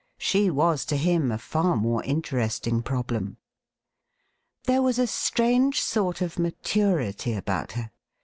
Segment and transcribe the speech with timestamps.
[0.17, 3.37] She was to him a far more interesting problem.
[4.63, 7.91] There was a strange sort of maturity about her.